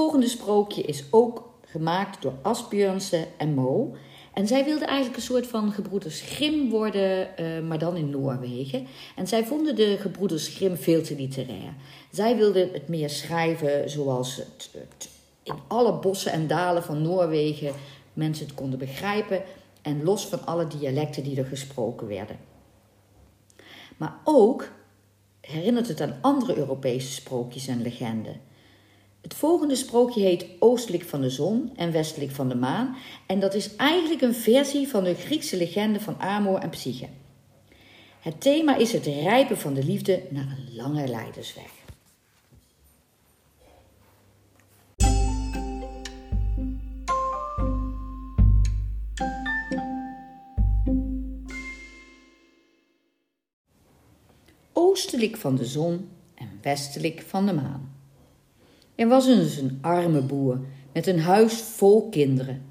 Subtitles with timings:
[0.00, 3.94] Volgende sprookje is ook gemaakt door Asbjörnse en Mo.
[4.32, 8.86] En zij wilden eigenlijk een soort van gebroeders Grimm worden, eh, maar dan in Noorwegen.
[9.16, 11.74] En zij vonden de gebroeders Grimm veel te literair.
[12.10, 15.08] Zij wilden het meer schrijven zoals het, het
[15.42, 17.72] in alle bossen en dalen van Noorwegen
[18.12, 19.42] mensen het konden begrijpen.
[19.82, 22.36] En los van alle dialecten die er gesproken werden.
[23.96, 24.68] Maar ook
[25.40, 28.48] herinnert het aan andere Europese sprookjes en legenden.
[29.20, 32.96] Het volgende sprookje heet Oostelijk van de zon en Westelijk van de maan.
[33.26, 37.08] En dat is eigenlijk een versie van de Griekse legende van Amor en Psyche.
[38.20, 41.70] Het thema is het rijpen van de liefde naar een lange leidersweg.
[54.72, 57.99] Oostelijk van de zon en westelijk van de maan.
[59.00, 60.60] Er was eens een arme boer
[60.92, 62.62] met een huis vol kinderen,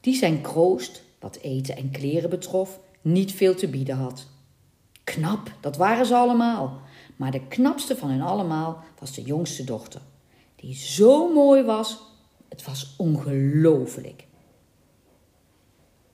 [0.00, 4.26] die zijn kroost, wat eten en kleren betrof, niet veel te bieden had.
[5.04, 6.80] Knap, dat waren ze allemaal,
[7.16, 10.00] maar de knapste van hen allemaal was de jongste dochter,
[10.56, 12.02] die zo mooi was,
[12.48, 14.26] het was ongelooflijk.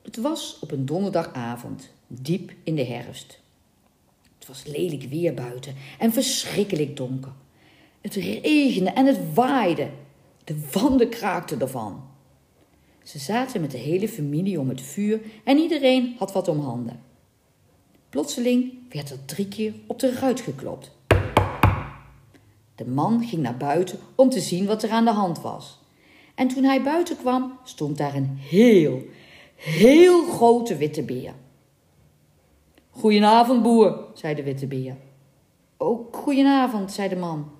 [0.02, 3.40] Het was op een donderdagavond, diep in de herfst.
[4.38, 7.32] Het was lelijk weer buiten en verschrikkelijk donker.
[8.00, 9.90] Het regende en het waaide.
[10.44, 12.02] De wanden kraakten ervan.
[13.02, 17.00] Ze zaten met de hele familie om het vuur en iedereen had wat om handen.
[18.08, 20.96] Plotseling werd er drie keer op de ruit geklopt.
[22.74, 25.78] De man ging naar buiten om te zien wat er aan de hand was.
[26.34, 29.02] En toen hij buiten kwam, stond daar een heel,
[29.54, 31.34] heel grote witte beer.
[32.90, 34.96] Goedenavond, boer, zei de witte beer.
[35.76, 37.50] Ook goedenavond, zei de man.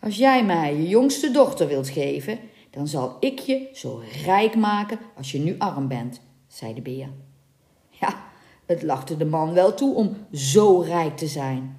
[0.00, 2.38] Als jij mij je jongste dochter wilt geven,
[2.70, 7.08] dan zal ik je zo rijk maken als je nu arm bent, zei de beer.
[7.90, 8.24] Ja,
[8.66, 11.76] het lachte de man wel toe om zo rijk te zijn.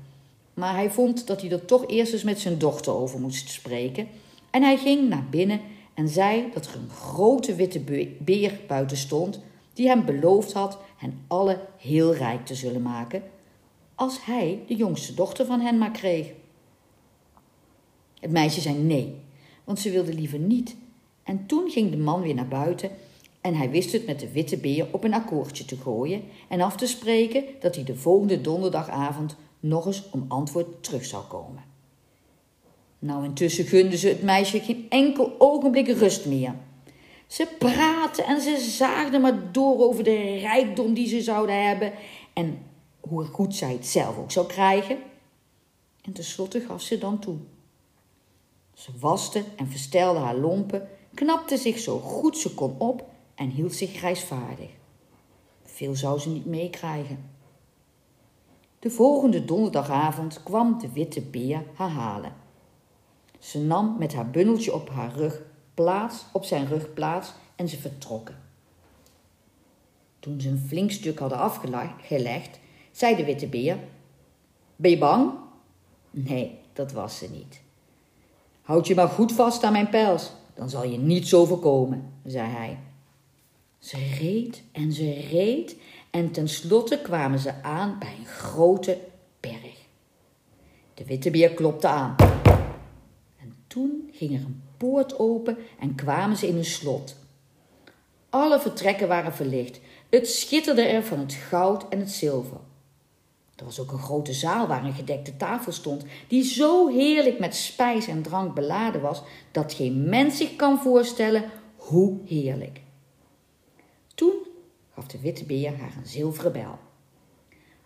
[0.54, 4.08] Maar hij vond dat hij er toch eerst eens met zijn dochter over moest spreken.
[4.52, 5.62] En hij ging naar binnen
[5.94, 7.80] en zei dat er een grote witte
[8.20, 9.40] beer buiten stond,
[9.74, 13.24] die hem beloofd had hen alle heel rijk te zullen maken,
[13.96, 16.32] als hij de jongste dochter van hen maar kreeg.
[18.20, 19.16] Het meisje zei nee,
[19.64, 20.76] want ze wilde liever niet.
[21.24, 22.92] En toen ging de man weer naar buiten
[23.42, 26.76] en hij wist het met de witte beer op een akkoordje te gooien en af
[26.76, 31.64] te spreken dat hij de volgende donderdagavond nog eens om antwoord terug zou komen.
[33.00, 36.56] Nou, intussen gunde ze het meisje geen enkel ogenblik rust meer.
[37.28, 41.92] Ze praatten en ze zaagden maar door over de rijkdom die ze zouden hebben
[42.34, 42.58] en
[43.00, 44.98] hoe goed zij het zelf ook zou krijgen.
[46.02, 47.38] En tenslotte gaf ze dan toe.
[48.80, 53.74] Ze waste en verstelde haar lompen, knapte zich zo goed ze kon op en hield
[53.74, 54.70] zich grijsvaardig.
[55.64, 57.30] Veel zou ze niet meekrijgen.
[58.80, 62.34] De volgende donderdagavond kwam de witte beer haar halen.
[63.40, 65.42] Ze nam met haar bundeltje op haar rug
[65.74, 68.42] plaats, op zijn rug plaats en ze vertrokken.
[70.20, 72.60] Toen ze een flink stuk hadden afgelegd,
[72.92, 73.80] zei de witte beer:
[74.76, 75.32] Ben je bang?
[76.12, 77.68] Nee, dat was ze niet.
[78.70, 82.78] Houd je maar goed vast aan mijn pels, dan zal je niets overkomen, zei hij.
[83.80, 85.76] Ze reed en ze reed
[86.12, 88.98] en tenslotte kwamen ze aan bij een grote
[89.40, 89.88] berg.
[90.94, 92.16] De witte beer klopte aan.
[93.40, 97.16] En toen ging er een poort open en kwamen ze in een slot.
[98.30, 99.80] Alle vertrekken waren verlicht.
[100.10, 102.60] Het schitterde er van het goud en het zilver.
[103.60, 107.56] Er was ook een grote zaal waar een gedekte tafel stond, die zo heerlijk met
[107.56, 109.22] spijs en drank beladen was,
[109.52, 111.44] dat geen mens zich kan voorstellen
[111.76, 112.82] hoe heerlijk.
[114.16, 114.34] Toen
[114.94, 116.80] gaf de witte beer haar een zilveren bel.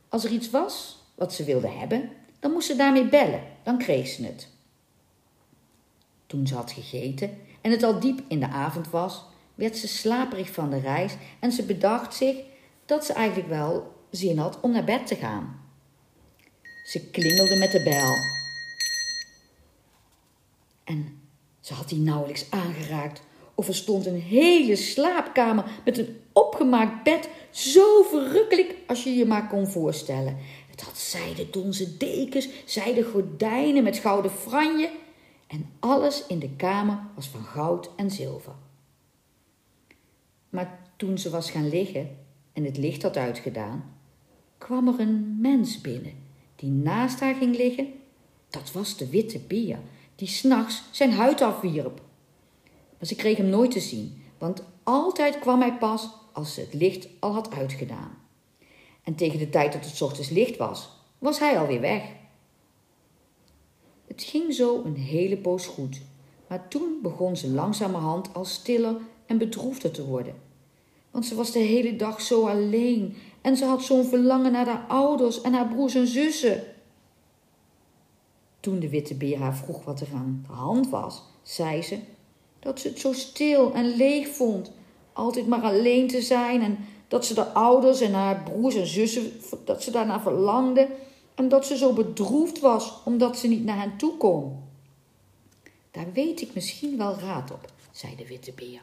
[0.10, 2.10] Als er iets was wat ze wilde hebben,
[2.40, 4.48] dan moest ze daarmee bellen, dan kreeg ze het.
[6.26, 9.26] Toen ze had gegeten en het al diep in de avond was,
[9.56, 12.38] werd ze slaperig van de reis en ze bedacht zich
[12.86, 15.63] dat ze eigenlijk wel zin had om naar bed te gaan.
[16.84, 18.16] Ze klingelde met de bel.
[20.84, 21.22] En
[21.60, 23.22] ze had die nauwelijks aangeraakt
[23.56, 29.26] of er stond een hele slaapkamer met een opgemaakt bed, zo verrukkelijk als je je
[29.26, 30.38] maar kon voorstellen.
[30.70, 34.92] Het had zijden donzen dekens, zijden gordijnen met gouden franje
[35.48, 38.56] en alles in de kamer was van goud en zilver.
[40.50, 42.18] Maar toen ze was gaan liggen
[42.54, 43.96] en het licht had uitgedaan,
[44.58, 46.23] kwam er een mens binnen
[46.64, 47.94] die naast haar ging liggen.
[48.50, 49.80] Dat was de witte beer
[50.16, 52.02] die s'nachts zijn huid afwierp.
[52.98, 56.74] Maar ze kreeg hem nooit te zien, want altijd kwam hij pas als ze het
[56.74, 58.18] licht al had uitgedaan.
[59.04, 60.90] En tegen de tijd dat het ochtends licht was,
[61.20, 62.04] was hij alweer weg.
[64.08, 66.02] Het ging zo een hele poos goed,
[66.48, 68.96] maar toen begon ze langzamerhand al stiller
[69.26, 70.36] en bedroefder te worden.
[71.12, 74.86] Want ze was de hele dag zo alleen en ze had zo'n verlangen naar haar
[74.88, 76.64] ouders en haar broers en zussen.
[78.60, 82.00] Toen de witte beer haar vroeg wat er aan de hand was, zei ze
[82.60, 84.72] dat ze het zo stil en leeg vond,
[85.14, 89.32] altijd maar alleen te zijn en dat ze de ouders en haar broers en zussen,
[89.66, 90.88] dat ze daarna verlangde
[91.36, 94.60] en dat ze zo bedroefd was omdat ze niet naar hen toe kon.
[95.92, 98.82] Daar weet ik misschien wel raad op, zei de witte beer.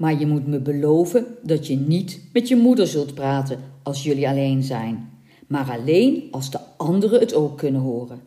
[0.00, 4.28] Maar je moet me beloven dat je niet met je moeder zult praten als jullie
[4.28, 5.10] alleen zijn,
[5.46, 8.20] maar alleen als de anderen het ook kunnen horen.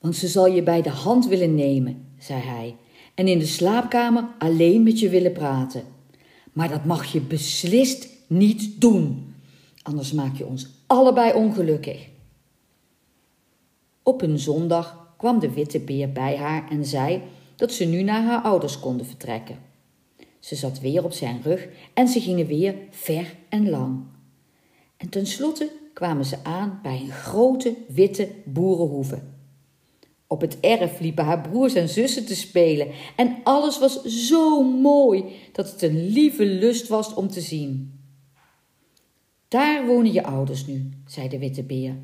[0.00, 2.76] Want ze zal je bij de hand willen nemen, zei hij,
[3.14, 5.82] en in de slaapkamer alleen met je willen praten.
[6.52, 9.34] Maar dat mag je beslist niet doen,
[9.82, 12.08] anders maak je ons allebei ongelukkig.
[14.02, 17.22] Op een zondag kwam de witte beer bij haar en zei
[17.56, 19.72] dat ze nu naar haar ouders konden vertrekken.
[20.44, 24.02] Ze zat weer op zijn rug en ze gingen weer ver en lang.
[24.96, 29.22] En tenslotte kwamen ze aan bij een grote witte boerenhoeve.
[30.26, 35.24] Op het erf liepen haar broers en zussen te spelen en alles was zo mooi
[35.52, 38.00] dat het een lieve lust was om te zien.
[39.48, 41.96] Daar wonen je ouders nu, zei de witte beer.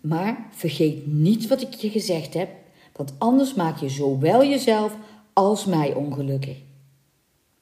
[0.00, 2.50] Maar vergeet niet wat ik je gezegd heb,
[2.92, 4.96] want anders maak je zowel jezelf
[5.32, 6.70] als mij ongelukkig.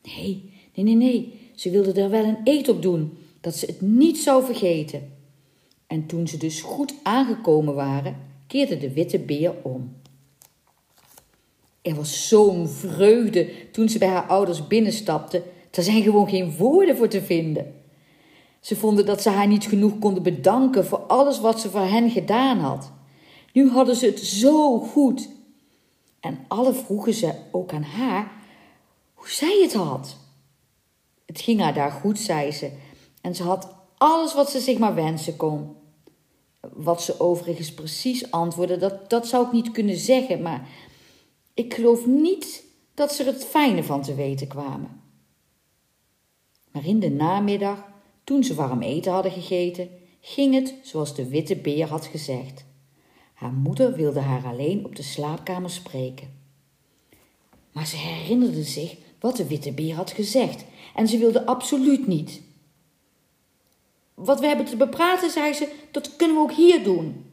[0.02, 1.40] Nee, nee, nee, nee.
[1.54, 5.12] Ze wilde er wel een eet op doen, dat ze het niet zou vergeten.
[5.86, 8.16] En toen ze dus goed aangekomen waren,
[8.46, 9.96] keerde de witte beer om.
[11.82, 15.42] Er was zo'n vreugde toen ze bij haar ouders binnenstapte.
[15.70, 17.74] Er zijn gewoon geen woorden voor te vinden.
[18.60, 22.10] Ze vonden dat ze haar niet genoeg konden bedanken voor alles wat ze voor hen
[22.10, 22.92] gedaan had.
[23.52, 25.28] Nu hadden ze het zo goed.
[26.20, 28.32] En alle vroegen ze ook aan haar
[29.20, 30.16] hoe zij het had.
[31.26, 32.72] Het ging haar daar goed, zei ze,
[33.20, 35.76] en ze had alles wat ze zich maar wensen kon.
[36.60, 40.68] Wat ze overigens precies antwoordde, dat, dat zou ik niet kunnen zeggen, maar
[41.54, 42.64] ik geloof niet
[42.94, 45.02] dat ze er het fijne van te weten kwamen.
[46.72, 47.84] Maar in de namiddag,
[48.24, 49.88] toen ze warm eten hadden gegeten,
[50.20, 52.64] ging het zoals de witte beer had gezegd.
[53.34, 56.38] Haar moeder wilde haar alleen op de slaapkamer spreken.
[57.72, 62.42] Maar ze herinnerde zich wat de witte beer had gezegd en ze wilde absoluut niet.
[64.14, 67.24] Wat we hebben te bepraten, zei ze, dat kunnen we ook hier doen.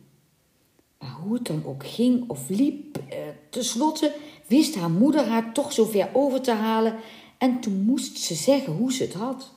[1.00, 3.18] Maar hoe het dan ook ging of liep, eh,
[3.50, 4.14] tenslotte
[4.48, 6.96] wist haar moeder haar toch zover over te halen
[7.38, 9.56] en toen moest ze zeggen hoe ze het had.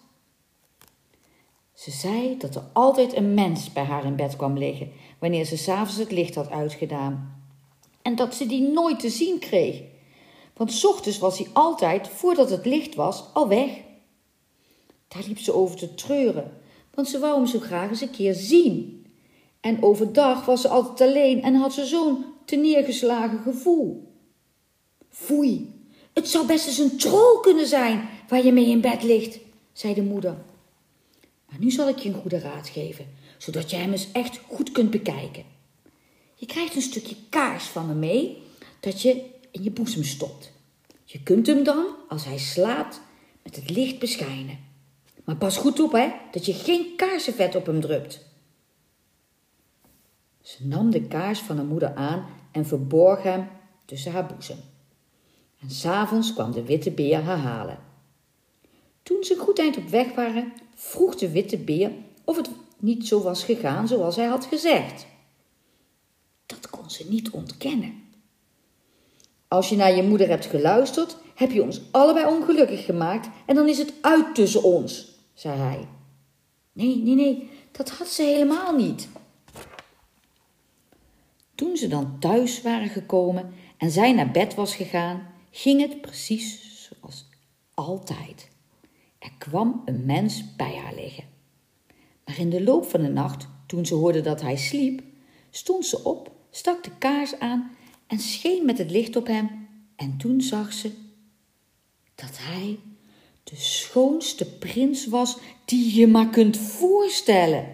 [1.74, 5.56] Ze zei dat er altijd een mens bij haar in bed kwam liggen wanneer ze
[5.56, 7.42] s'avonds het licht had uitgedaan.
[8.02, 9.82] En dat ze die nooit te zien kreeg,
[10.60, 13.70] want s ochtends was hij altijd, voordat het licht was, al weg.
[15.08, 16.52] Daar liep ze over te treuren,
[16.94, 19.06] want ze wou hem zo graag eens een keer zien.
[19.60, 24.12] En overdag was ze altijd alleen en had ze zo'n neergeslagen gevoel.
[25.08, 25.74] Foei,
[26.12, 29.38] het zou best eens een troll kunnen zijn waar je mee in bed ligt,
[29.72, 30.36] zei de moeder.
[31.48, 33.06] Maar nu zal ik je een goede raad geven,
[33.38, 35.44] zodat je hem eens echt goed kunt bekijken.
[36.34, 38.42] Je krijgt een stukje kaars van me mee,
[38.80, 40.52] dat je in je boezem stopt.
[41.04, 43.00] Je kunt hem dan, als hij slaapt,
[43.42, 44.58] met het licht beschijnen.
[45.24, 48.26] Maar pas goed op, hè, dat je geen kaarsenvet op hem drupt.
[50.40, 53.48] Ze nam de kaars van haar moeder aan en verborg hem
[53.84, 54.58] tussen haar boezem.
[55.60, 57.78] En s'avonds kwam de witte beer haar halen.
[59.02, 61.92] Toen ze goed eind op weg waren, vroeg de witte beer
[62.24, 65.06] of het niet zo was gegaan zoals hij had gezegd.
[66.46, 68.02] Dat kon ze niet ontkennen.
[69.50, 73.68] Als je naar je moeder hebt geluisterd, heb je ons allebei ongelukkig gemaakt en dan
[73.68, 75.88] is het uit tussen ons, zei hij.
[76.72, 79.08] Nee, nee, nee, dat had ze helemaal niet.
[81.54, 86.60] Toen ze dan thuis waren gekomen en zij naar bed was gegaan, ging het precies
[86.88, 87.26] zoals
[87.74, 88.48] altijd.
[89.18, 91.24] Er kwam een mens bij haar liggen.
[92.24, 95.02] Maar in de loop van de nacht, toen ze hoorde dat hij sliep,
[95.50, 97.78] stond ze op, stak de kaars aan
[98.10, 99.68] en scheen met het licht op hem.
[99.96, 100.90] En toen zag ze
[102.14, 102.78] dat hij
[103.44, 107.66] de schoonste prins was die je maar kunt voorstellen.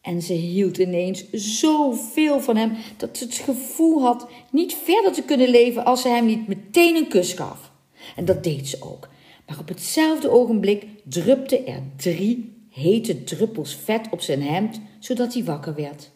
[0.00, 5.22] En ze hield ineens zoveel van hem dat ze het gevoel had niet verder te
[5.22, 7.70] kunnen leven als ze hem niet meteen een kus gaf.
[8.16, 9.08] En dat deed ze ook.
[9.46, 15.44] Maar op hetzelfde ogenblik drupte er drie hete druppels vet op zijn hemd, zodat hij
[15.44, 16.10] wakker werd.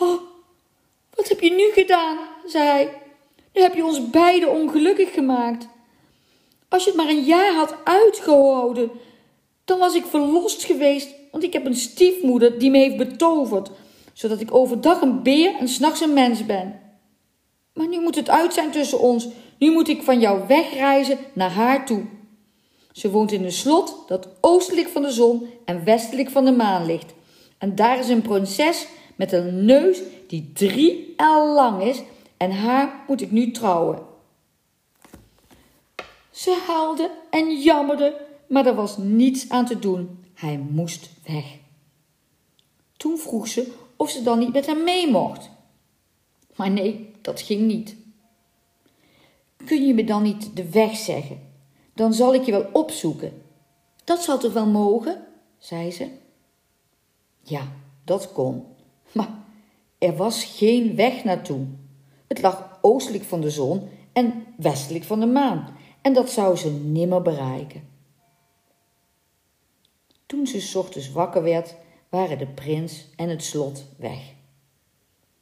[0.00, 0.29] Oh,
[1.20, 2.18] wat heb je nu gedaan?
[2.46, 3.02] zei hij.
[3.52, 5.68] Nu heb je ons beiden ongelukkig gemaakt.
[6.68, 8.90] Als je het maar een jaar had uitgehouden,
[9.64, 13.70] dan was ik verlost geweest, want ik heb een stiefmoeder die me heeft betoverd,
[14.12, 16.80] zodat ik overdag een beer en s'nachts een mens ben.
[17.74, 19.28] Maar nu moet het uit zijn tussen ons.
[19.58, 22.02] Nu moet ik van jou wegreizen naar haar toe.
[22.92, 26.86] Ze woont in een slot dat oostelijk van de zon en westelijk van de maan
[26.86, 27.14] ligt.
[27.58, 28.86] En daar is een prinses
[29.16, 30.00] met een neus
[30.30, 32.02] die drie el lang is
[32.36, 33.98] en haar moet ik nu trouwen.
[36.30, 40.24] Ze huilde en jammerde, maar er was niets aan te doen.
[40.34, 41.58] Hij moest weg.
[42.96, 45.50] Toen vroeg ze of ze dan niet met hem mee mocht.
[46.56, 47.96] Maar nee, dat ging niet.
[49.64, 51.52] Kun je me dan niet de weg zeggen?
[51.94, 53.42] Dan zal ik je wel opzoeken.
[54.04, 55.26] Dat zal toch wel mogen?
[55.58, 56.10] zei ze.
[57.42, 57.72] Ja,
[58.04, 58.64] dat kon.
[59.12, 59.40] Maar
[60.00, 61.66] er was geen weg naartoe.
[62.26, 66.70] Het lag oostelijk van de zon en westelijk van de maan, en dat zou ze
[66.70, 67.82] nimmer bereiken.
[70.26, 71.74] Toen ze ochtends wakker werd,
[72.08, 74.34] waren de prins en het slot weg.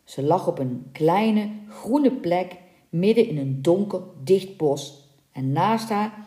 [0.04, 2.56] Ze lag op een kleine groene plek
[2.88, 6.26] midden in een donker, dicht bos en naast haar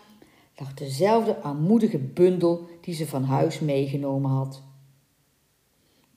[0.55, 4.61] lag dezelfde armoedige bundel die ze van huis meegenomen had.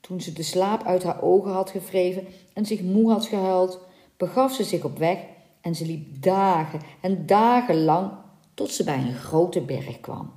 [0.05, 3.79] Toen ze de slaap uit haar ogen had gevreven en zich moe had gehuild,
[4.17, 5.19] begaf ze zich op weg
[5.61, 8.11] en ze liep dagen en dagen lang
[8.53, 10.31] tot ze bij een grote berg kwam.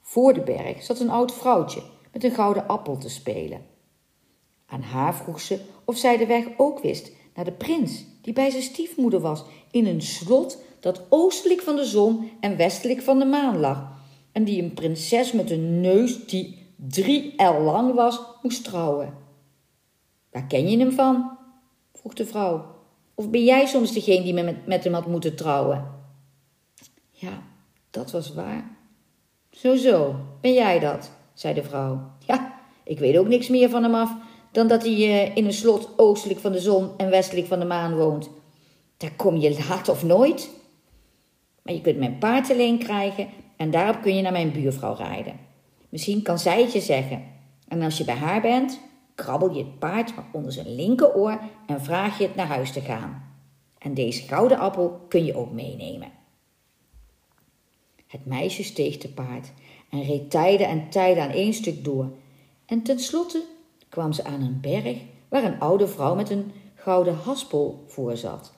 [0.00, 1.82] Voor de berg zat een oud vrouwtje
[2.12, 3.66] met een gouden appel te spelen.
[4.66, 8.50] Aan haar vroeg ze of zij de weg ook wist naar de prins die bij
[8.50, 13.24] zijn stiefmoeder was in een slot dat oostelijk van de zon en westelijk van de
[13.24, 13.96] maan lag
[14.32, 19.14] en die een prinses met een neus die drie el lang was moest trouwen.
[20.30, 21.36] Waar ken je hem van?
[21.92, 22.76] vroeg de vrouw.
[23.14, 25.86] Of ben jij soms degene die met, met hem had moeten trouwen?
[27.10, 27.42] Ja,
[27.90, 28.76] dat was waar.
[29.50, 31.10] Zo, zo, ben jij dat?
[31.34, 32.10] zei de vrouw.
[32.26, 32.54] Ja,
[32.84, 34.16] ik weet ook niks meer van hem af
[34.52, 37.64] dan dat hij uh, in een slot oostelijk van de zon en westelijk van de
[37.64, 38.30] maan woont.
[38.96, 40.50] Daar kom je laat of nooit.
[41.62, 45.47] Maar je kunt mijn paard alleen krijgen en daarop kun je naar mijn buurvrouw rijden.
[45.88, 47.24] Misschien kan zij het je zeggen.
[47.68, 48.80] En als je bij haar bent,
[49.14, 53.22] krabbel je het paard onder zijn linkeroor en vraag je het naar huis te gaan.
[53.78, 56.10] En deze gouden appel kun je ook meenemen.
[58.06, 59.52] Het meisje steeg te paard
[59.90, 62.12] en reed tijden en tijden aan één stuk door.
[62.66, 63.44] En tenslotte
[63.88, 68.52] kwam ze aan een berg waar een oude vrouw met een gouden haspel voor zat.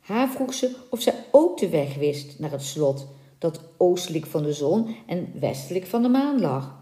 [0.00, 3.06] Haar vroeg ze of zij ook de weg wist naar het slot
[3.38, 6.76] dat oostelijk van de zon en westelijk van de maan lag.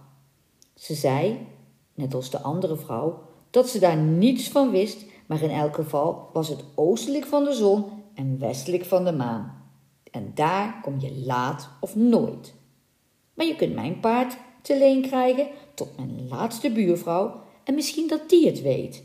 [0.75, 1.47] Ze zei,
[1.95, 6.31] net als de andere vrouw, dat ze daar niets van wist, maar in elk geval
[6.33, 7.85] was het oostelijk van de zon
[8.15, 9.65] en westelijk van de maan.
[10.11, 12.55] En daar kom je laat of nooit.
[13.35, 18.29] Maar je kunt mijn paard te leen krijgen tot mijn laatste buurvrouw en misschien dat
[18.29, 19.03] die het weet.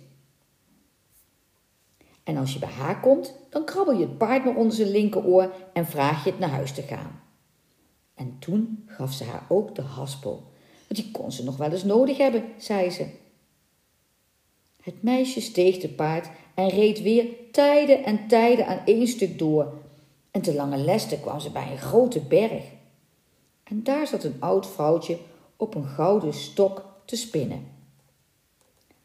[2.24, 5.54] En als je bij haar komt, dan krabbel je het paard maar onder zijn linkeroor
[5.74, 7.22] en vraag je het naar huis te gaan.
[8.22, 10.44] En toen gaf ze haar ook de haspel,
[10.88, 13.08] want die kon ze nog wel eens nodig hebben, zei ze.
[14.82, 19.74] Het meisje steeg te paard en reed weer tijden en tijden aan één stuk door.
[20.32, 22.64] En te lange leste kwam ze bij een grote berg.
[23.64, 25.18] En daar zat een oud vrouwtje
[25.56, 27.68] op een gouden stok te spinnen.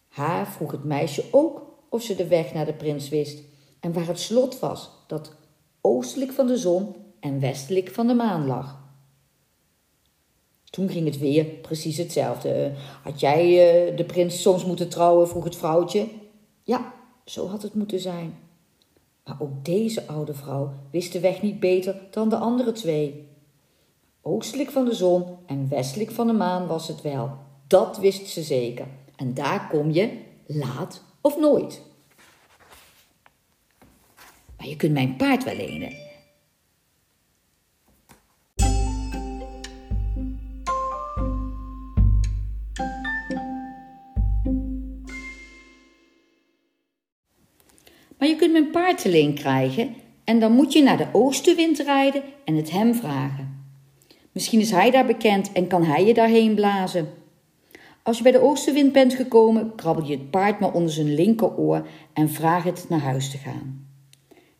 [0.08, 3.42] Haar vroeg het meisje ook of ze de weg naar de prins wist
[3.80, 5.32] en waar het slot was dat
[5.80, 8.84] oostelijk van de zon en westelijk van de maan lag.
[10.76, 12.72] Toen ging het weer precies hetzelfde.
[13.02, 15.28] Had jij uh, de prins soms moeten trouwen?
[15.28, 16.08] vroeg het vrouwtje.
[16.62, 16.92] Ja,
[17.24, 18.38] zo had het moeten zijn.
[19.24, 23.28] Maar ook deze oude vrouw wist de weg niet beter dan de andere twee.
[24.22, 27.30] Oostelijk van de zon en westelijk van de maan was het wel.
[27.66, 28.86] Dat wist ze zeker.
[29.16, 31.82] En daar kom je laat of nooit.
[34.56, 36.05] Maar je kunt mijn paard wel lenen.
[48.26, 52.22] Je kunt mijn paard te leen krijgen en dan moet je naar de oostenwind rijden
[52.44, 53.64] en het hem vragen.
[54.32, 57.08] Misschien is hij daar bekend en kan hij je daarheen blazen.
[58.02, 61.86] Als je bij de oostenwind bent gekomen, krabbel je het paard maar onder zijn linkeroor
[62.12, 63.88] en vraag het naar huis te gaan.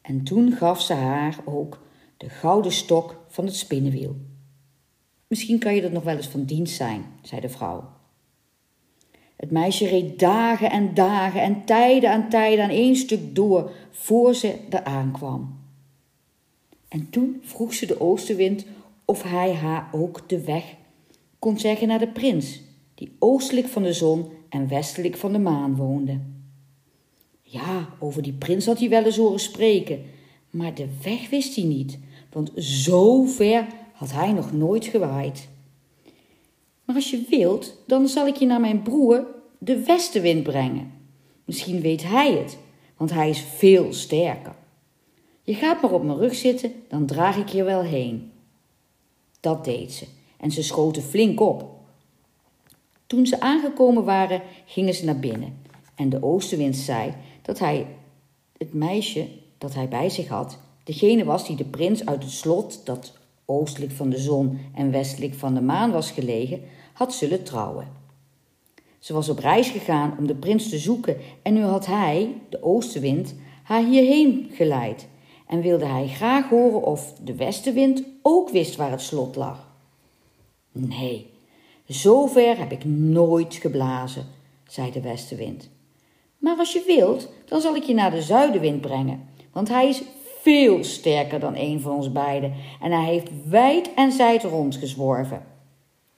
[0.02, 1.80] En toen gaf ze haar ook
[2.16, 4.16] de gouden stok van het spinnenwiel.
[5.26, 7.95] Misschien kan je dat nog wel eens van dienst zijn, zei de vrouw.
[9.36, 14.34] Het meisje reed dagen en dagen en tijden aan tijden aan één stuk door voor
[14.34, 15.58] ze er aankwam.
[16.88, 18.66] En toen vroeg ze de oostenwind
[19.04, 20.74] of hij haar ook de weg
[21.38, 22.60] kon zeggen naar de prins,
[22.94, 26.20] die oostelijk van de zon en westelijk van de maan woonde.
[27.42, 30.02] Ja, over die prins had hij wel eens horen spreken,
[30.50, 31.98] maar de weg wist hij niet,
[32.32, 35.48] want zo ver had hij nog nooit gewaaid.
[36.86, 39.26] Maar als je wilt, dan zal ik je naar mijn broer,
[39.58, 40.92] de westenwind, brengen.
[41.44, 42.58] Misschien weet hij het,
[42.96, 44.54] want hij is veel sterker.
[45.42, 48.32] Je gaat maar op mijn rug zitten, dan draag ik je wel heen.
[49.40, 51.70] Dat deed ze en ze schoten flink op.
[53.06, 55.58] Toen ze aangekomen waren, gingen ze naar binnen.
[55.94, 57.86] En de oostenwind zei dat hij
[58.58, 59.28] het meisje
[59.58, 63.12] dat hij bij zich had, degene was die de prins uit het slot, dat
[63.46, 66.60] oostelijk van de zon en westelijk van de maan was gelegen,
[66.92, 67.88] had zullen trouwen.
[68.98, 72.62] Ze was op reis gegaan om de prins te zoeken en nu had hij, de
[72.62, 75.08] oostenwind, haar hierheen geleid
[75.46, 79.68] en wilde hij graag horen of de westenwind ook wist waar het slot lag.
[80.72, 81.30] Nee,
[81.86, 84.26] zover heb ik nooit geblazen,
[84.68, 85.70] zei de westenwind.
[86.38, 90.02] Maar als je wilt, dan zal ik je naar de zuidenwind brengen, want hij is
[90.46, 95.46] veel sterker dan een van ons beiden en hij heeft wijd en zijd rondgezworven.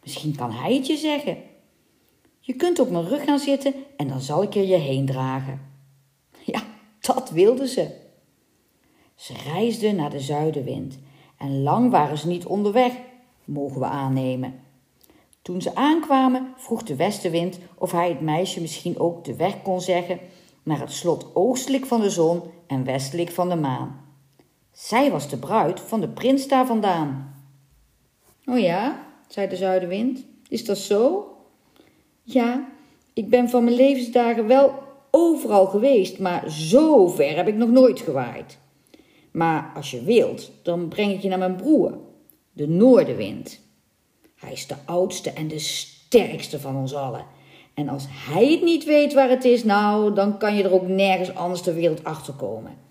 [0.03, 1.37] Misschien kan hij het je zeggen.
[2.41, 5.61] Je kunt op mijn rug gaan zitten en dan zal ik er je heen dragen.
[6.45, 6.62] Ja,
[7.01, 7.91] dat wilde ze.
[9.14, 10.99] Ze reisden naar de zuidenwind
[11.38, 12.93] en lang waren ze niet onderweg,
[13.45, 14.61] mogen we aannemen.
[15.43, 19.81] Toen ze aankwamen, vroeg de westenwind of hij het meisje misschien ook de weg kon
[19.81, 20.19] zeggen
[20.62, 24.07] naar het slot oostelijk van de zon en westelijk van de maan.
[24.79, 27.35] Zij was de bruid van de prins daar vandaan.
[28.45, 31.27] O ja, zei de zuidenwind, is dat zo?
[32.23, 32.69] Ja,
[33.12, 34.75] ik ben van mijn levensdagen wel
[35.11, 38.59] overal geweest, maar zo ver heb ik nog nooit gewaaid.
[39.31, 41.99] Maar als je wilt, dan breng ik je naar mijn broer,
[42.53, 43.61] de Noordenwind.
[44.35, 47.27] Hij is de oudste en de sterkste van ons allen.
[47.75, 50.88] En als hij het niet weet waar het is, nou, dan kan je er ook
[50.88, 52.88] nergens anders ter wereld achter komen.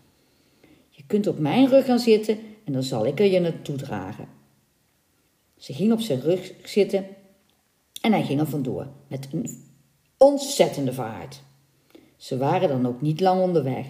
[1.07, 4.27] Kunt op mijn rug gaan zitten en dan zal ik er je naartoe dragen.
[5.57, 7.05] Ze ging op zijn rug zitten
[8.01, 9.63] en hij ging er vandoor met een
[10.17, 11.41] ontzettende vaart.
[12.17, 13.85] Ze waren dan ook niet lang onderweg.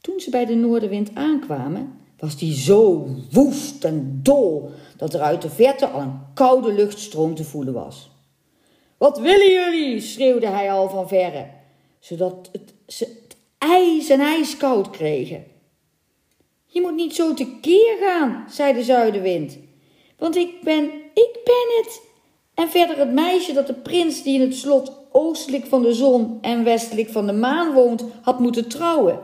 [0.00, 5.42] Toen ze bij de noordenwind aankwamen, was die zo woest en dol dat er uit
[5.42, 8.10] de verte al een koude luchtstroom te voelen was.
[8.96, 10.00] Wat willen jullie?
[10.00, 11.46] schreeuwde hij al van verre,
[11.98, 13.17] zodat het, ze
[13.58, 15.44] ijs en ijskoud kregen.
[16.66, 19.58] Je moet niet zo tekeer gaan, zei de zuidenwind,
[20.18, 22.02] want ik ben, ik ben het.
[22.54, 26.38] En verder het meisje dat de prins die in het slot oostelijk van de zon
[26.40, 29.20] en westelijk van de maan woont, had moeten trouwen.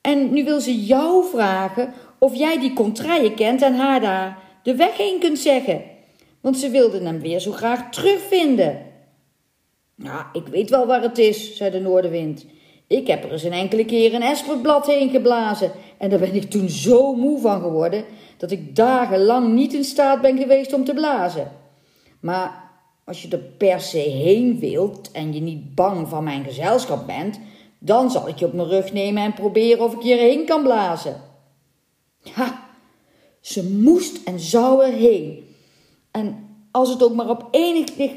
[0.00, 4.74] En nu wil ze jou vragen of jij die contraille kent en haar daar de
[4.74, 5.82] weg heen kunt zeggen.
[6.40, 8.86] Want ze wilde hem weer zo graag terugvinden.
[9.94, 12.46] Nou, ik weet wel waar het is, zei de noordenwind.
[12.88, 16.50] Ik heb er eens een enkele keer een esperblad heen geblazen en daar ben ik
[16.50, 18.04] toen zo moe van geworden
[18.36, 21.52] dat ik dagenlang niet in staat ben geweest om te blazen.
[22.20, 22.70] Maar
[23.04, 27.40] als je er per se heen wilt en je niet bang van mijn gezelschap bent,
[27.78, 30.62] dan zal ik je op mijn rug nemen en proberen of ik je erheen kan
[30.62, 31.22] blazen.
[32.22, 32.68] Ja,
[33.40, 35.54] ze moest en zou erheen.
[36.10, 38.10] En als het ook maar op enige,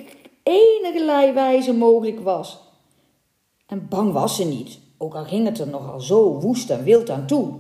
[0.44, 2.60] enige wijze mogelijk was.
[3.72, 7.10] En bang was ze niet, ook al ging het er nogal zo woest en wild
[7.10, 7.60] aan toe.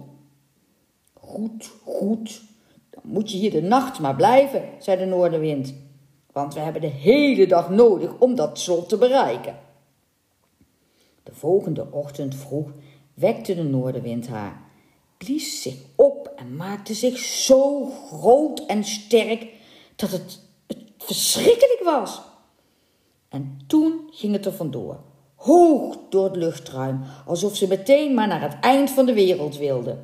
[1.13, 2.41] Goed, goed,
[2.89, 5.73] dan moet je hier de nacht maar blijven, zei de noordenwind.
[6.31, 9.59] Want we hebben de hele dag nodig om dat slot te bereiken.
[11.23, 12.71] De volgende ochtend vroeg
[13.13, 14.61] wekte de noordenwind haar,
[15.17, 19.47] blies zich op en maakte zich zo groot en sterk
[19.95, 22.21] dat het, het verschrikkelijk was.
[23.29, 24.99] En toen ging het er vandoor,
[25.41, 29.97] hoog door het luchtruim, alsof ze meteen maar naar het eind van de wereld wilde.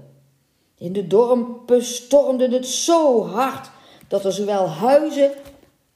[0.78, 3.70] In de dorpen stormde het zo hard
[4.08, 5.32] dat er zowel huizen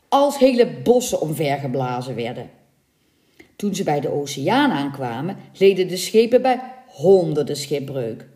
[0.10, 2.50] als hele bossen omvergeblazen werden.
[3.56, 8.28] Toen ze bij de oceaan aankwamen, leden de schepen bij honderden schipbreuk.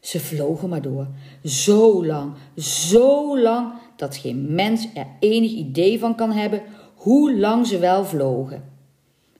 [0.00, 1.06] Ze vlogen maar door,
[1.44, 6.62] zo lang, zo lang, dat geen mens er enig idee van kan hebben
[6.94, 8.71] hoe lang ze wel vlogen.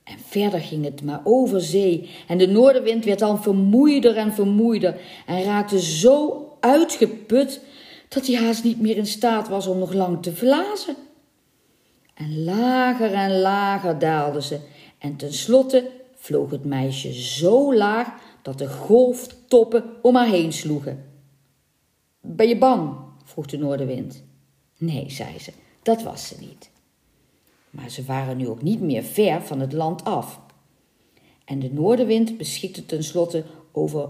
[0.05, 5.01] En verder ging het maar over zee en de noordenwind werd dan vermoeider en vermoeider
[5.27, 7.61] en raakte zo uitgeput
[8.09, 10.97] dat hij haast niet meer in staat was om nog lang te vlazen.
[12.15, 14.61] En lager en lager daalde ze
[14.99, 18.09] en tenslotte vloog het meisje zo laag
[18.43, 21.11] dat de golftoppen om haar heen sloegen.
[22.21, 22.97] Ben je bang?
[23.25, 24.25] vroeg de noordenwind.
[24.79, 26.72] Nee, zei ze, dat was ze niet.
[27.73, 30.41] Maar ze waren nu ook niet meer ver van het land af.
[31.45, 34.09] En de noordenwind beschikte tenslotte over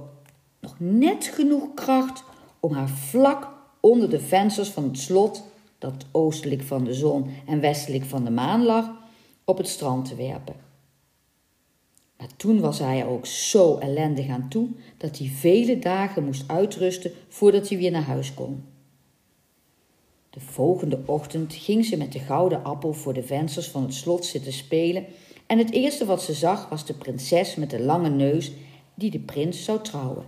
[0.61, 2.25] nog net genoeg kracht
[2.61, 3.48] om haar vlak
[3.81, 5.44] onder de vensters van het slot,
[5.79, 8.90] dat oostelijk van de zon en westelijk van de maan lag,
[9.44, 10.55] op het strand te werpen.
[12.18, 16.44] Maar toen was hij er ook zo ellendig aan toe dat hij vele dagen moest
[16.46, 18.64] uitrusten voordat hij weer naar huis kon.
[20.32, 24.24] De volgende ochtend ging ze met de gouden appel voor de vensters van het slot
[24.24, 25.06] zitten spelen
[25.46, 28.52] en het eerste wat ze zag was de prinses met de lange neus
[28.94, 30.26] die de prins zou trouwen.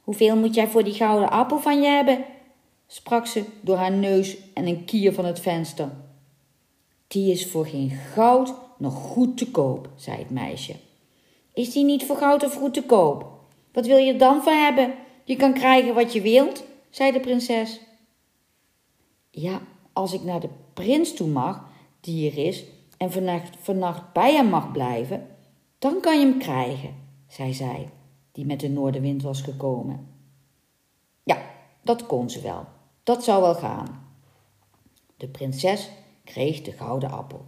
[0.00, 2.24] Hoeveel moet jij voor die gouden appel van je hebben?
[2.86, 5.90] sprak ze door haar neus en een kier van het venster.
[7.06, 10.74] Die is voor geen goud nog goed te koop, zei het meisje.
[11.54, 13.26] Is die niet voor goud of goed te koop?
[13.72, 14.94] Wat wil je er dan voor hebben?
[15.24, 17.80] Je kan krijgen wat je wilt, zei de prinses.
[19.30, 19.60] Ja,
[19.92, 21.64] als ik naar de prins toe mag,
[22.00, 22.64] die er is,
[22.96, 23.12] en
[23.58, 25.26] vannacht, bij hem mag blijven,
[25.78, 26.94] dan kan je hem krijgen,
[27.28, 27.90] zei zij,
[28.32, 30.08] die met de noordenwind was gekomen.
[31.22, 31.42] Ja,
[31.82, 32.64] dat kon ze wel.
[33.02, 34.08] Dat zou wel gaan.
[35.16, 35.90] De prinses
[36.24, 37.44] kreeg de gouden appel.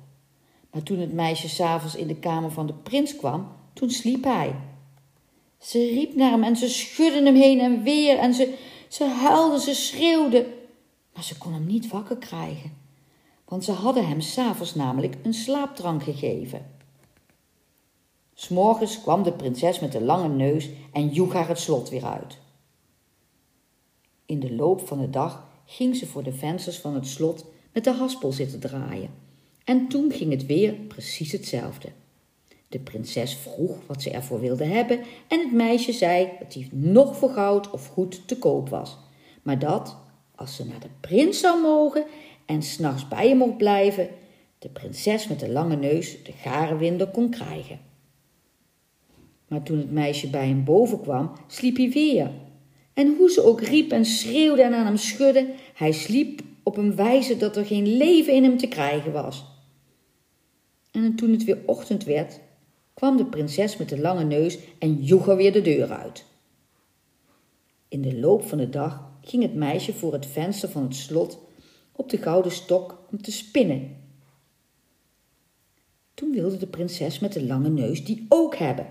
[0.71, 4.55] Maar toen het meisje s'avonds in de kamer van de prins kwam, toen sliep hij.
[5.59, 9.61] Ze riep naar hem en ze schudde hem heen en weer en ze, ze huilde,
[9.61, 10.47] ze schreeuwde.
[11.15, 12.73] Maar ze kon hem niet wakker krijgen,
[13.45, 16.71] want ze hadden hem s'avonds namelijk een slaapdrank gegeven.
[18.35, 22.39] S'morgens kwam de prinses met de lange neus en joeg haar het slot weer uit.
[24.27, 27.85] In de loop van de dag ging ze voor de vensters van het slot met
[27.85, 29.11] de haspel zitten draaien.
[29.65, 31.89] En toen ging het weer precies hetzelfde.
[32.69, 37.17] De prinses vroeg wat ze ervoor wilde hebben en het meisje zei dat die nog
[37.17, 38.99] voor goud of goed te koop was.
[39.43, 39.97] Maar dat,
[40.35, 42.05] als ze naar de prins zou mogen
[42.47, 44.09] en s'nachts bij hem mocht blijven,
[44.59, 47.81] de prinses met de lange neus de garenwinder kon krijgen.
[49.49, 52.31] Maar toen het meisje bij hem boven kwam, sliep hij weer.
[52.95, 56.97] En hoe ze ook riep en schreeuwde en aan hem schudde, hij sliep op een
[56.97, 59.45] wijze dat er geen leven in hem te krijgen was.
[60.91, 62.41] En toen het weer ochtend werd,
[62.95, 66.25] kwam de prinses met de lange neus en joeg er weer de deur uit.
[67.89, 71.39] In de loop van de dag ging het meisje voor het venster van het slot
[71.93, 73.97] op de gouden stok om te spinnen.
[76.15, 78.87] Toen wilde de prinses met de lange neus die ook hebben.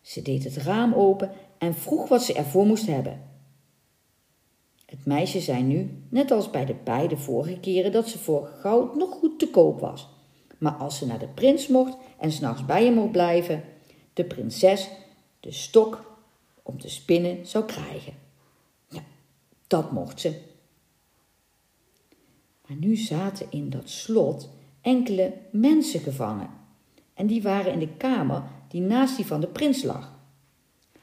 [0.00, 3.30] Ze deed het raam open en vroeg wat ze ervoor moest hebben.
[4.86, 8.96] Het meisje zei nu, net als bij de beide vorige keren, dat ze voor goud
[8.96, 10.08] nog goed te koop was.
[10.58, 13.64] Maar als ze naar de prins mocht en s'nachts bij hem mocht blijven,
[14.12, 14.88] de prinses
[15.40, 16.16] de stok
[16.62, 18.21] om te spinnen zou krijgen.
[19.72, 20.34] Dat mocht ze.
[22.66, 24.48] Maar nu zaten in dat slot
[24.80, 26.50] enkele mensen gevangen.
[27.14, 30.18] En die waren in de kamer die naast die van de prins lag.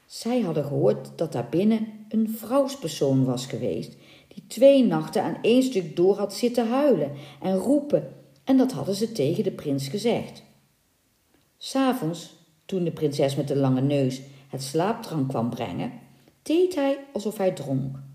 [0.06, 3.96] Zij hadden gehoord dat daar binnen een vrouwspersoon was geweest,
[4.28, 8.94] die twee nachten aan één stuk door had zitten huilen en roepen, en dat hadden
[8.94, 10.42] ze tegen de prins gezegd.
[11.58, 15.92] S'avonds, toen de prinses met de lange neus het slaapdrank kwam brengen,
[16.42, 18.08] deed hij alsof hij dronk.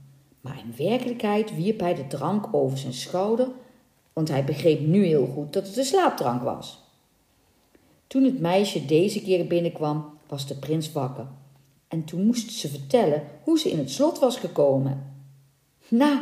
[0.45, 3.47] Maar in werkelijkheid wierp hij de drank over zijn schouder,
[4.13, 6.79] want hij begreep nu heel goed dat het de slaapdrank was.
[8.07, 11.27] Toen het meisje deze keer binnenkwam, was de prins wakker.
[11.87, 15.13] En toen moest ze vertellen hoe ze in het slot was gekomen.
[15.87, 16.19] Nou,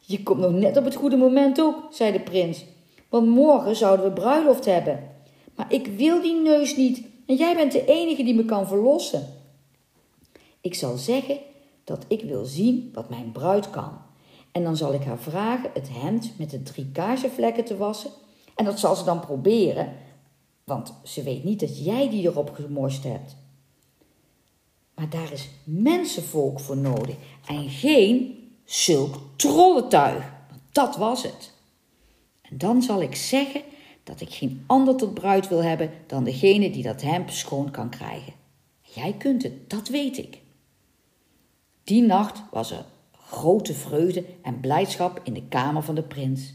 [0.00, 2.64] je komt nog net op het goede moment ook, zei de prins.
[3.08, 5.10] Want morgen zouden we bruiloft hebben.
[5.54, 9.26] Maar ik wil die neus niet en jij bent de enige die me kan verlossen.
[10.60, 11.38] Ik zal zeggen
[11.84, 13.92] dat ik wil zien wat mijn bruid kan.
[14.52, 18.10] En dan zal ik haar vragen het hemd met de drie kaarsvlekken te wassen.
[18.54, 19.92] En dat zal ze dan proberen,
[20.64, 23.36] want ze weet niet dat jij die erop gemorst hebt.
[24.94, 27.16] Maar daar is mensenvolk voor nodig
[27.46, 30.32] en geen zulk trollentuig.
[30.72, 31.52] Dat was het.
[32.42, 33.62] En dan zal ik zeggen
[34.04, 37.90] dat ik geen ander tot bruid wil hebben dan degene die dat hemd schoon kan
[37.90, 38.32] krijgen.
[38.82, 40.41] Jij kunt het, dat weet ik.
[41.84, 42.84] Die nacht was er
[43.32, 46.54] grote vreugde en blijdschap in de kamer van de prins.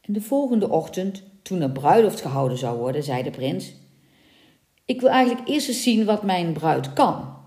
[0.00, 3.72] En de volgende ochtend, toen er bruiloft gehouden zou worden, zei de prins:
[4.84, 7.38] Ik wil eigenlijk eerst eens zien wat mijn bruid kan.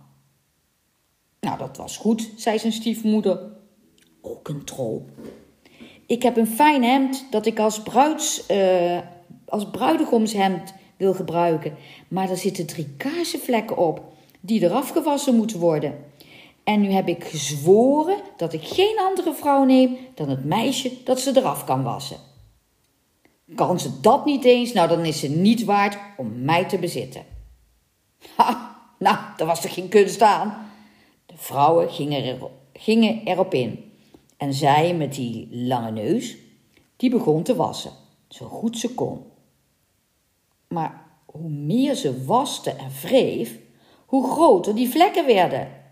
[1.40, 3.40] Nou, dat was goed, zei zijn stiefmoeder.
[4.22, 5.02] Ook een troll.
[6.06, 9.00] Ik heb een fijn hemd dat ik als, bruids, uh,
[9.46, 9.68] als
[10.98, 11.76] wil gebruiken.
[12.08, 15.96] Maar er zitten drie kaarsenvlekken op die eraf gewassen moeten worden.
[16.63, 21.19] En nu heb ik gezworen dat ik geen andere vrouw neem dan het meisje dat
[21.19, 22.17] ze eraf kan wassen.
[23.56, 27.26] Kan ze dat niet eens, nou dan is ze niet waard om mij te bezitten.
[28.36, 30.71] Ha, nou, daar was er geen kunst aan.
[31.26, 33.91] De vrouwen gingen, gingen erop in.
[34.38, 36.38] En zij met die lange neus,
[36.95, 37.91] die begon te wassen,
[38.28, 39.23] zo goed ze kon.
[40.67, 43.60] Maar hoe meer ze waste en wreef,
[44.06, 45.83] hoe groter die vlekken werden.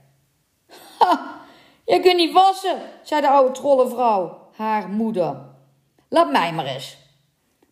[1.91, 5.41] Je kunt niet wassen, zei de oude trollenvrouw, haar moeder.
[6.09, 6.97] Laat mij maar eens.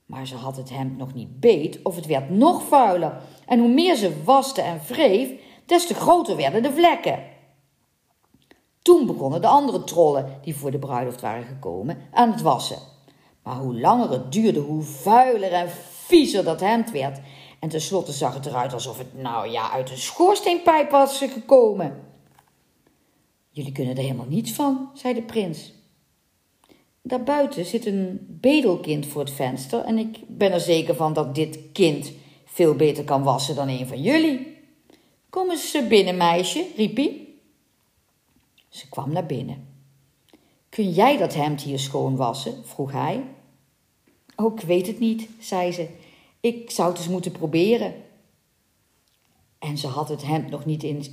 [0.05, 3.21] Maar ze had het hemd nog niet beet of het werd nog vuiler.
[3.45, 5.31] En hoe meer ze waste en wreef,
[5.65, 7.19] des te groter werden de vlekken.
[8.81, 12.79] Toen begonnen de andere trollen, die voor de bruiloft waren gekomen, aan het wassen.
[13.43, 17.19] Maar hoe langer het duurde, hoe vuiler en viezer dat hemd werd.
[17.59, 22.08] En tenslotte zag het eruit alsof het nou ja uit een schoorsteenpijp was gekomen.
[23.59, 25.73] Jullie kunnen er helemaal niets van, zei de prins.
[27.01, 31.59] Daarbuiten zit een bedelkind voor het venster en ik ben er zeker van dat dit
[31.73, 32.11] kind
[32.45, 34.57] veel beter kan wassen dan een van jullie.
[35.29, 37.27] Kom eens binnen, meisje, riep hij.
[38.69, 39.67] Ze kwam naar binnen.
[40.69, 42.65] Kun jij dat hemd hier schoon wassen?
[42.65, 43.23] vroeg hij.
[44.35, 45.87] Oh, ik weet het niet, zei ze.
[46.39, 47.93] Ik zou het eens moeten proberen.
[49.57, 51.09] En ze had het hemd nog niet eens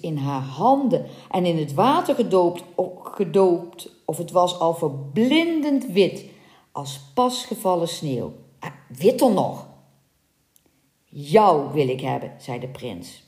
[0.00, 2.62] in haar handen en in het water gedoopt,
[3.02, 6.24] gedoopt of het was al verblindend wit,
[6.72, 8.32] als pasgevallen sneeuw.
[8.58, 9.66] Ah, witter nog.
[11.04, 13.22] Jou wil ik hebben, zei de prins.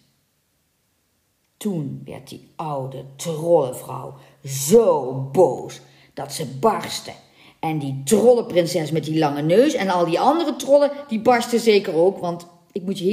[1.56, 5.80] Toen werd die oude trollenvrouw zo boos
[6.14, 7.12] dat ze barstte.
[7.60, 11.94] En die trollenprinses met die lange neus en al die andere trollen, die barsten zeker
[11.94, 12.18] ook.
[12.18, 13.04] Want ik moet je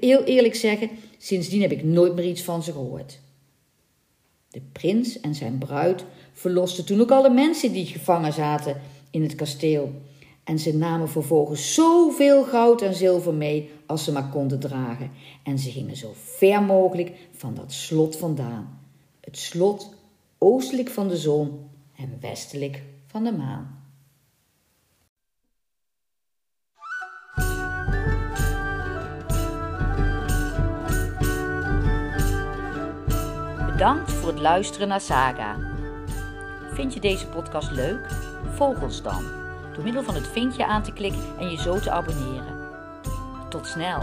[0.00, 0.90] heel eerlijk zeggen,
[1.22, 3.20] sindsdien heb ik nooit meer iets van ze gehoord.
[4.48, 8.80] De prins en zijn bruid verlosten toen ook alle mensen die gevangen zaten
[9.10, 9.92] in het kasteel.
[10.44, 15.10] En ze namen vervolgens zoveel goud en zilver mee als ze maar konden dragen.
[15.42, 18.80] En ze gingen zo ver mogelijk van dat slot vandaan.
[19.20, 19.94] Het slot
[20.38, 23.89] oostelijk van de zon en westelijk van de maan.
[33.80, 35.56] Bedankt voor het luisteren naar Saga.
[36.72, 38.08] Vind je deze podcast leuk?
[38.54, 39.24] Volg ons dan
[39.74, 42.68] door middel van het vinkje aan te klikken en je zo te abonneren.
[43.48, 44.00] Tot snel!